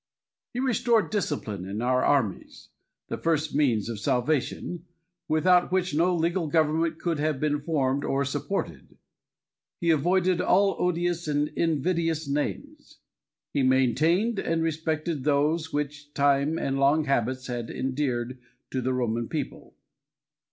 He 0.55 0.59
restored 0.59 1.11
discipline 1.11 1.63
in 1.63 1.79
our 1.79 2.03
armies, 2.03 2.69
the 3.09 3.19
first 3.19 3.53
means 3.53 3.87
of 3.87 3.99
salvation, 3.99 4.85
without 5.27 5.71
which 5.71 5.93
no 5.93 6.15
legal 6.15 6.47
government 6.47 6.97
could 6.97 7.19
have 7.19 7.39
been 7.39 7.61
formed 7.61 8.03
or 8.03 8.25
supported. 8.25 8.97
He 9.79 9.91
avoided 9.91 10.41
all 10.41 10.75
odious 10.79 11.27
and 11.27 11.49
invidious 11.49 12.27
names. 12.27 12.97
He 13.53 13.61
maintained 13.61 14.39
and 14.39 14.63
respected 14.63 15.23
those 15.23 15.71
which 15.71 16.11
time 16.15 16.57
and 16.57 16.79
long 16.79 17.03
habits 17.05 17.45
had 17.45 17.69
endeared 17.69 18.39
to 18.71 18.81
the 18.81 18.93
Roman 18.95 19.27
people. 19.29 19.75